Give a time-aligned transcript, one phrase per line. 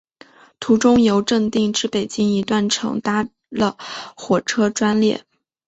[0.59, 3.77] 途中由正定至北京一段乘搭了
[4.17, 5.23] 火车专列。